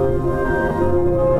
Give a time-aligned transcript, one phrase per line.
[0.00, 1.39] Música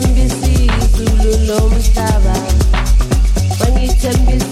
[0.00, 2.32] NBC, Zulu, no Mustaba.
[3.58, 4.47] When.